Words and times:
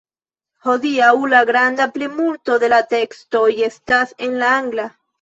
Hodiaŭ 0.67 1.09
la 1.33 1.43
granda 1.51 1.87
plimulto 1.99 2.59
de 2.65 2.73
la 2.75 2.83
tekstoj 2.97 3.47
estas 3.71 4.21
en 4.29 4.39
la 4.43 4.53
angla. 4.61 4.93